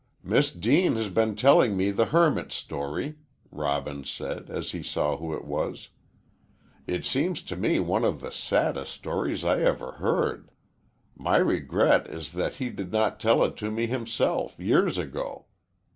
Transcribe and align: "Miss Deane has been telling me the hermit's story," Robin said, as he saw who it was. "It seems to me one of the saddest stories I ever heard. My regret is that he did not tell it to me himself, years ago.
"Miss 0.23 0.51
Deane 0.51 0.95
has 0.95 1.09
been 1.11 1.35
telling 1.35 1.77
me 1.77 1.91
the 1.91 2.07
hermit's 2.07 2.55
story," 2.55 3.17
Robin 3.51 4.03
said, 4.03 4.49
as 4.49 4.71
he 4.71 4.81
saw 4.81 5.15
who 5.17 5.35
it 5.35 5.45
was. 5.45 5.89
"It 6.87 7.05
seems 7.05 7.43
to 7.43 7.55
me 7.55 7.79
one 7.79 8.03
of 8.03 8.19
the 8.19 8.31
saddest 8.31 8.93
stories 8.93 9.45
I 9.45 9.61
ever 9.61 9.91
heard. 9.91 10.49
My 11.15 11.37
regret 11.37 12.07
is 12.07 12.31
that 12.31 12.55
he 12.55 12.69
did 12.71 12.91
not 12.91 13.19
tell 13.19 13.43
it 13.43 13.55
to 13.57 13.69
me 13.69 13.85
himself, 13.85 14.59
years 14.59 14.97
ago. 14.97 15.45